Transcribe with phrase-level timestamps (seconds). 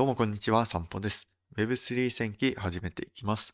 [0.00, 1.28] どうもこんにちは、散歩です。
[1.58, 3.52] Web3 戦記始めていきます。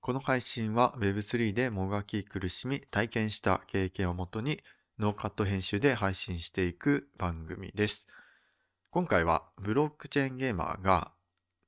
[0.00, 4.60] この配信は Web3 でもがき苦しみ体験した経験をもとに
[5.00, 8.06] ノーカット編集で配信していく番組です。
[8.92, 11.10] 今回はブロックチェーンゲーマーが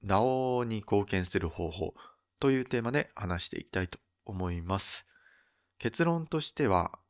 [0.04, 1.94] DAO に貢献する方法
[2.38, 5.04] というテーマで話していきたいと思います。
[5.80, 7.00] 結論としては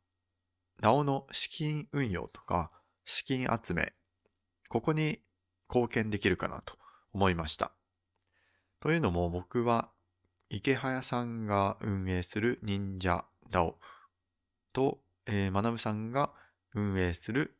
[0.80, 2.70] DAO の資金運用とか
[3.04, 3.92] 資金集め、
[4.70, 5.20] ここに
[5.68, 6.82] 貢献できるかなと
[7.14, 7.72] 思いました。
[8.80, 9.90] というのも僕は
[10.50, 13.74] 池早さんが運営する忍者 DAO
[14.72, 16.32] と、えー、学さんが
[16.74, 17.56] 運営する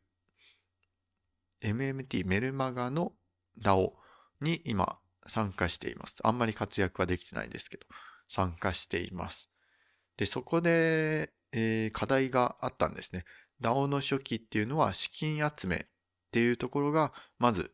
[1.63, 3.13] MMT メルマガの
[3.59, 3.93] DAO
[4.41, 6.15] に今参加しています。
[6.23, 7.85] あんまり活躍はできてないですけど、
[8.29, 9.49] 参加しています。
[10.17, 13.23] で、そこで、えー課題があったんですね。
[13.61, 15.79] DAO の初期っていうのは資金集めっ
[16.31, 17.71] ていうところがまず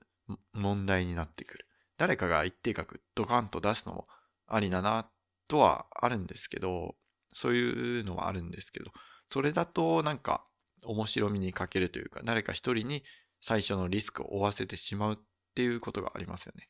[0.54, 1.66] 問題になってくる。
[2.02, 4.08] 誰かが一定額ドカンと出すのも
[4.48, 5.08] ありだな
[5.48, 6.96] とはあるんですけど、
[7.32, 8.90] そういうのはあるんですけど、
[9.32, 10.44] それだとなんか
[10.84, 13.04] 面白みに欠けるというか、誰か一人に
[13.40, 15.18] 最初のリスクを負わせてしまうっ
[15.54, 16.70] ていうことがありますよね。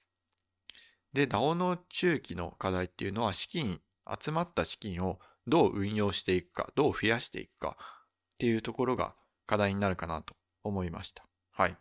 [1.13, 3.79] で、DAO の中期の課題っていうのは資金、
[4.21, 9.15] 集まった資金をどう運用していくか、どう増やしていくかっていうところが
[9.47, 11.23] 課題になるかなと思いました。
[11.53, 11.77] はい。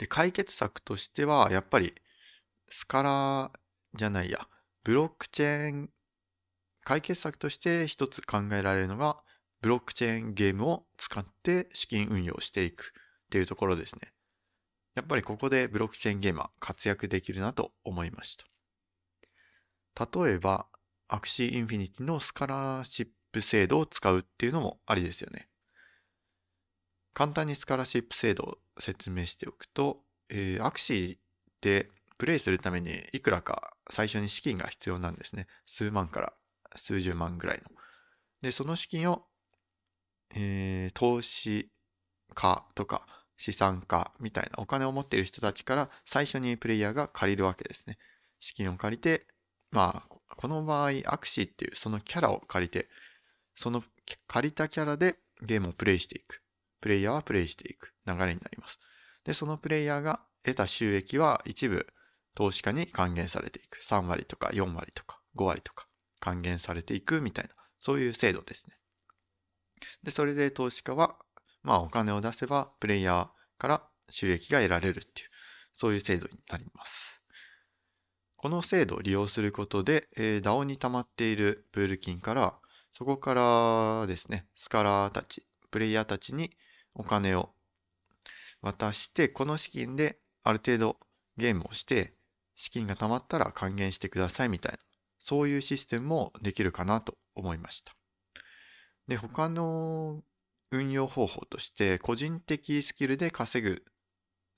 [0.00, 1.94] で、解決策としては、やっぱり
[2.70, 4.48] スカラーじゃないや、
[4.82, 5.90] ブロックチェーン、
[6.84, 9.18] 解決策として一つ考えられるのが、
[9.60, 12.94] ブロックチェーンゲームを使って資金運用していく
[13.26, 14.14] っていうところですね。
[14.94, 18.46] やっぱりここでブロックチェーンゲーマー活躍できるなと思いました。
[20.18, 20.66] 例えば、
[21.08, 25.49] Axie Infinity のスカラーシップ制度を使うっていうのもありですよね。
[27.20, 29.98] 簡単にスカラシップ制度を説明しておくと、
[30.30, 31.16] えー Axie
[31.60, 35.46] でプレイするためにいくらか最初に資金が必要なんですね。
[35.66, 36.32] 数万から
[36.76, 37.76] 数十万ぐらいの。
[38.40, 39.26] で、その資金を、
[40.34, 41.68] えー投資
[42.34, 43.02] 家とか
[43.36, 47.98] 資産家みたいなお金を持っている人たちから最初にプレイヤーが借りるわけですね。
[48.38, 49.26] 資金を借りて、
[49.72, 52.88] まあ、この場合、アクシーっていうそのキャラを借りて、
[53.56, 53.84] その
[54.26, 56.40] 借りたキャラでゲームをプレイしていく。
[56.80, 58.78] プレイヤーはプレイしていく流れになります。
[59.24, 61.86] で、そのプレイヤーが得た収益は一部
[62.34, 63.84] 投資家に還元されていく。
[63.84, 65.86] 3割とか4割とか5割とか
[66.20, 68.76] 還元されていくみたいな、そういう制度ですね。
[70.02, 71.16] で、それで投資家は、
[71.62, 75.28] まあお金を出せばプレイヤーから収益が得られるっていう、
[75.74, 77.20] そういう制度になります。
[78.36, 82.54] この制度を利用することで、えー DAO に溜まっているプール金から、
[82.92, 86.50] そこからですね、スカラーたち、プレイヤーたちに
[86.94, 87.50] お金を
[88.62, 90.96] 渡して、この資金である程度
[91.36, 92.14] ゲームをして、
[92.56, 94.78] 資金が貯まったら還元してくださいみたいな、
[95.18, 97.94] そういうシステムもできるかなと思いました。
[99.08, 100.22] で、他の
[100.70, 103.84] 運用方法として、個人的スキルで稼ぐ、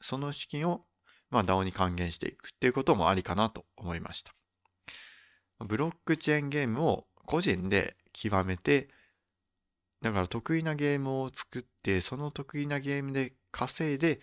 [0.00, 0.84] その資金を、
[1.31, 4.34] まあ、DAO に還元していくっていうこともありかなと思いました。
[5.60, 8.88] ブロックチェーンゲームを個人で極めて、
[10.02, 14.20] だから得意なゲームを作って、その得意なゲームで稼いで、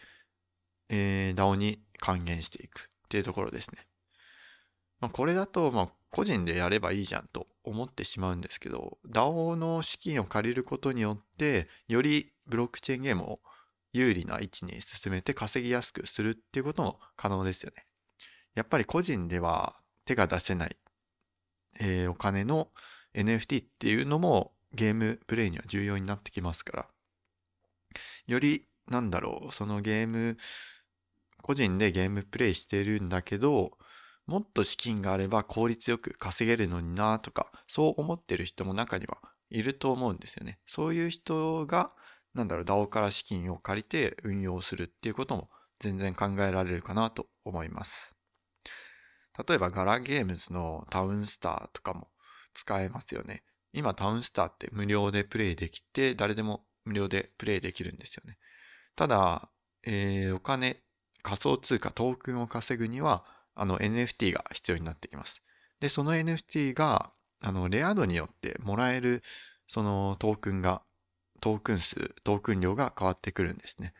[0.89, 3.87] えー、DAO に還元していくっていうところですね。
[4.99, 13.39] まあ、これだと、まあ、個人でやればいいじゃんと思ってしまうんですけど、DAO の資金を借りることによって、よりブロックチェーンゲームを
[13.93, 17.85] 有利な位置に進めて稼ぎやすくするっていうことも可能ですよね。
[18.53, 20.75] やっぱり個人では手が出せない、
[21.79, 22.67] えーお金の
[23.13, 26.87] NFT っていうのもゲームプレイには重要になってきますから、
[28.27, 30.37] より、なんだろう、そのゲーム、
[31.41, 33.77] 個人でゲームプレイしてるんだけど、
[34.25, 39.17] もっと資金があれば効率よく稼げるのになとか、そう思ってる人も中には
[39.49, 40.59] いると思うんですよね。
[40.67, 41.91] そういう人が、
[42.35, 45.49] なんだろう、DAO から資金を借りて運用するっていうことも
[45.79, 48.13] 全然考えられるかなと思います。
[49.47, 52.09] 例えばガラゲームズのタウンスターとかも
[52.53, 53.43] 使えますよね。
[53.73, 58.37] 今タウンスターって無料でプレイできて、誰でも無料でプレイできるんですよね。
[58.95, 59.49] ただ、
[59.83, 60.81] えーお金、
[61.21, 63.25] 仮想通貨、トークンを稼ぐには、
[63.55, 65.41] あの NFT が必要になってきます。
[65.79, 67.11] で、その NFT が、
[67.41, 69.23] あの、レア度によってもらえる、
[69.67, 70.81] そのトークンが、
[71.41, 73.93] トークン数、トークン量が変わってくるんですね。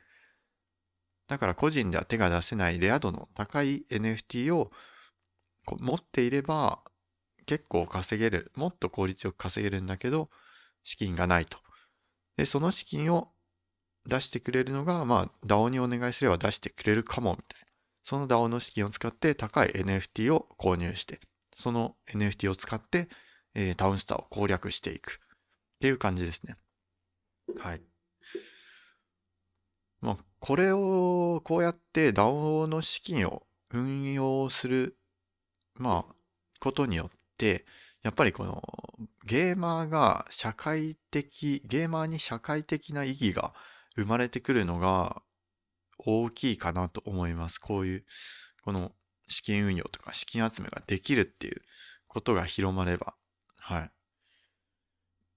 [1.28, 4.72] だから個人では手が出せないレア度の高い NFT を
[5.78, 6.80] 持っていれば
[7.50, 10.30] 結構稼げる、もっと効率よく稼げるんだけど、
[10.84, 11.58] 資金がないと。
[12.38, 13.32] で、その資金を
[14.06, 17.68] 出してくれるのが、まあ、DAO にお願いすれば出してくれるかも、みたいな。
[18.04, 21.22] その DAO の資金を使って高い NFT を購入して、
[21.56, 23.10] その NFT を使って、
[23.56, 25.28] えー、タウンスターを攻略していくっ
[25.80, 26.56] ていう感じですね。
[27.58, 27.82] はい。
[30.02, 33.42] まあ、これをこうやって DAO の資金を
[33.72, 35.00] 運用する、
[35.74, 36.16] まあ、
[36.60, 37.19] ことによって、
[38.02, 38.64] やっぱりこの
[39.26, 43.54] ゲーマーが社会的、ゲーマーに社会的な意義が
[43.96, 45.22] 生まれてくるのが
[45.98, 47.60] 大きいかなと思います。
[47.60, 48.06] こういう、
[48.64, 48.94] この
[49.28, 51.62] 資金運用とか資金集めができるっていう
[52.08, 53.16] ことが広まれば。
[53.58, 53.92] はい。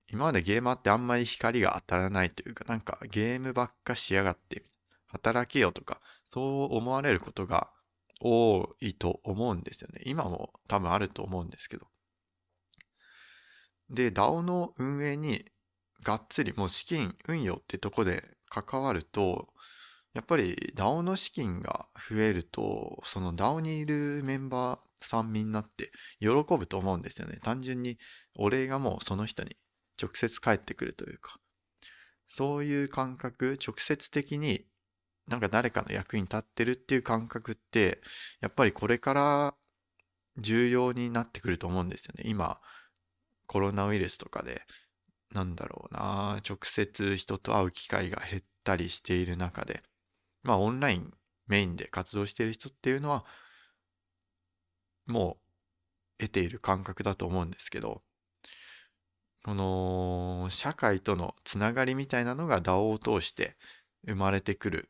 [0.08, 4.64] 今までゲーマーってあんまり光が当たらないというか、なんかゲームばっかしやがって、
[5.06, 6.00] 働けよとか、
[6.30, 7.70] そう思われることが
[8.20, 10.02] 多いと思うんですよね。
[10.06, 11.91] 今も多分あると思うんですけど。
[13.92, 15.44] で、DAO の運営に
[16.02, 19.48] がっつりもう資金運用ってとこで関わると、
[20.14, 27.38] やっぱり DAO の資金が増えると、その DAO にいるメンバーさんみんなって喜ぶと思うんですよね。
[27.42, 27.98] 単純に
[28.36, 29.56] お礼がもうその人に
[30.00, 31.38] 直接返ってくるというか、
[32.28, 34.64] そういう感覚、直接的に
[35.28, 38.00] なんか誰かの役に立ってるっていう感覚って、
[38.40, 39.54] やっぱりこれから
[40.38, 42.24] 重要になってくると思うんですよね。
[42.26, 42.58] 今、
[43.52, 44.62] コロナウイルスとかで、
[45.30, 49.82] なんだろうな、直接人と会う機会が減ったりしている中で、
[50.42, 51.12] まあオンライン
[51.48, 53.26] メインで活動している人っていうのは、
[55.06, 55.36] も
[56.18, 58.02] う得ている感覚だと思うんですけど、
[59.44, 63.58] この社会とのつながりみたいなのが DAO を通して
[64.06, 64.88] 生まれてくる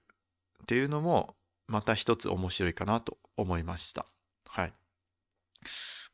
[0.62, 1.34] っていうのも
[1.66, 4.06] また一つ面白いかなと思いました。
[4.46, 4.72] はい。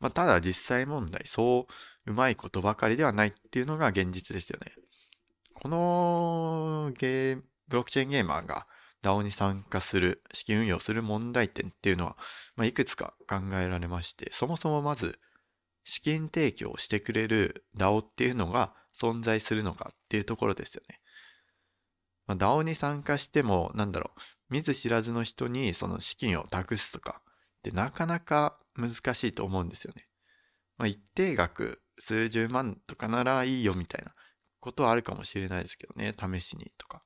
[0.01, 1.67] まあ、ただ実際問題、そ
[2.07, 4.75] ううまいことばかりではないっていうのが現実ですよね。
[5.55, 8.67] このゲー、ブロックチェーンゲーマーが
[9.03, 12.17] DAO に参加する、資金運用する問題点っていうのは、
[12.57, 15.19] まあ、いくつか考えられまして、そもそもまず、
[15.85, 21.01] 資金提供をしてくれる DAO っていうのが存在するのかっていうところですよね。
[22.27, 24.21] まあ、DAO に参加しても、なんだろう、
[24.51, 30.07] 見ず知らずの人にその資金を託すとか、ってなかなか難しいと思うんですよね。
[30.77, 34.15] まあ、一定額、数十万とかならいいよみたいな
[34.61, 37.03] ことはあるかもしれないですけどね、試しにとか。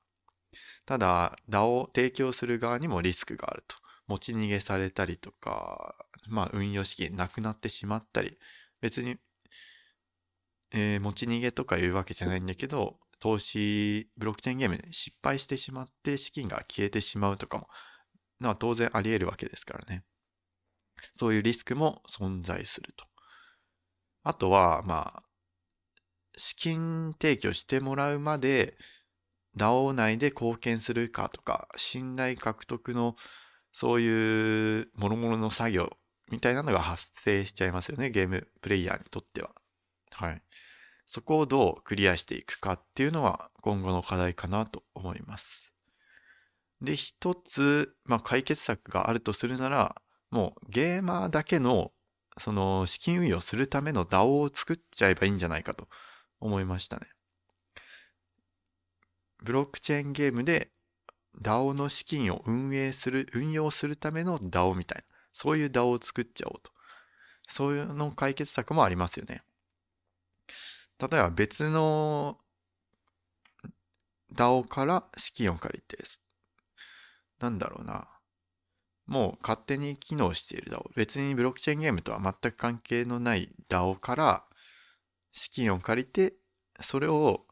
[0.85, 3.77] ただ、DAO を提供する側にもリスクがあると。
[4.09, 5.95] 持ち逃げされたりとか、
[6.29, 8.39] まあ運用資金なくなってしまったり、
[8.81, 9.17] 別に、
[10.73, 17.69] えー、持ち逃げとかいうわけじゃないんだけど、投資、ブロックチェーンゲームに失敗してしまって資金が消えてしまうとかも、
[18.41, 20.05] のは当然あり得るわけですからね。
[21.15, 23.05] そういうリスクも存在すると。
[24.23, 25.23] あとは、まあ、
[26.37, 28.77] 資金提供してもらうまで
[29.57, 33.17] DAO 内で貢献するかとか、信頼獲得の
[33.73, 35.91] そういう諸々の作業
[36.31, 39.51] みたいなのが発生しちゃいますよね、ゲームプレイヤーにとっては。
[40.11, 40.43] はい。
[41.07, 45.73] そこをどうクリアしていくかっていうのは今後の課題かなと思います。
[46.81, 50.02] で、一つ、まあ、解決策があるとするなら、
[50.33, 51.93] もうゲーマーだけの
[52.39, 55.89] その資金運用するための DAO を作っちゃえばいいんじゃないかと
[56.41, 57.07] 思いましたね。
[59.43, 60.71] ブロックチェーンゲームで
[61.39, 66.71] DAO の資金を運営する、運用するための DAO みたいな、そういう DAO を作っちゃおうと。
[67.49, 69.43] そういうの解決策もありますよね。
[70.99, 72.39] 例えば別の
[74.35, 76.03] DAO から資金を借りて、
[77.39, 78.12] なんだろうな。
[79.07, 80.91] もう勝手に機能している DAO。
[80.95, 84.45] 別にブロックチェーンゲームとは全く関係のない DAO から
[85.33, 86.35] 資金を借りて、
[86.81, 87.47] それを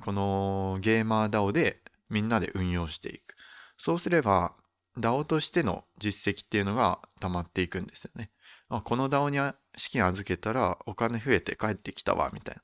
[0.00, 3.34] このゲーマー DAO でみんなで運用していく。
[3.78, 4.54] そうすれば
[4.98, 8.30] DAO としての実績っていうのが溜まっていくんですよね。
[8.68, 9.38] あこの DAO に
[9.76, 12.62] 資金預けたらお金増えて帰ってきたわ、みたいな。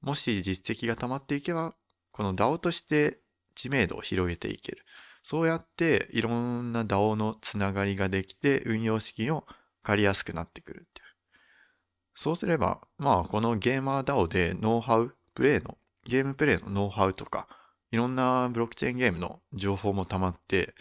[0.00, 1.74] もし実績が溜まっていけば、
[2.10, 3.20] この DAO として
[3.54, 4.84] 知名度を広げていける。
[5.22, 9.44] そうやっていろんな DAO のつながりができて運用資金を
[9.82, 11.06] 借りやすくなってくるっていう。
[12.14, 17.48] そうすれば、まあこのゲーマー DAO でノウハウ、プレイの、ゲームプレイのノウハウとか、
[17.90, 20.74] いろんなブロックチェーンゲームの情報も溜まって、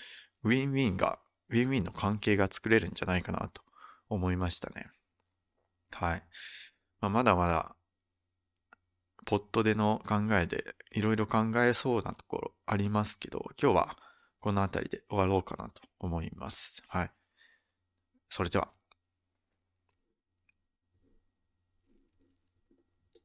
[0.44, 1.20] ウィンウィンが、
[1.50, 3.62] ウィンウィンの関係が作れるんじゃないかなと
[4.10, 4.88] 思いましたね。
[5.92, 6.24] はい。
[7.00, 7.76] まあ、まだまだ、
[9.26, 13.98] ポットでの考えでいろいろ考えそうなところありますけど、今日は
[14.42, 16.82] この辺りで終わろうかなと思います。
[16.88, 17.12] はい。
[18.30, 18.70] それでは。